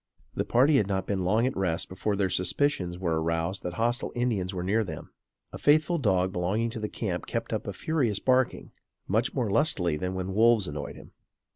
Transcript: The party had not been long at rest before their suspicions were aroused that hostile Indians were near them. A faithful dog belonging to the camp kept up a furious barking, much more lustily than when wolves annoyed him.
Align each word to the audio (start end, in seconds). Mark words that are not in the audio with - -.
The 0.33 0.45
party 0.45 0.77
had 0.77 0.87
not 0.87 1.05
been 1.05 1.23
long 1.23 1.45
at 1.45 1.55
rest 1.55 1.87
before 1.87 2.15
their 2.15 2.27
suspicions 2.31 2.97
were 2.97 3.21
aroused 3.21 3.61
that 3.61 3.73
hostile 3.75 4.11
Indians 4.15 4.51
were 4.51 4.63
near 4.63 4.83
them. 4.83 5.11
A 5.51 5.59
faithful 5.59 5.99
dog 5.99 6.31
belonging 6.31 6.71
to 6.71 6.79
the 6.79 6.89
camp 6.89 7.27
kept 7.27 7.53
up 7.53 7.67
a 7.67 7.71
furious 7.73 8.17
barking, 8.17 8.71
much 9.07 9.35
more 9.35 9.51
lustily 9.51 9.97
than 9.97 10.15
when 10.15 10.33
wolves 10.33 10.67
annoyed 10.67 10.95
him. 10.95 11.11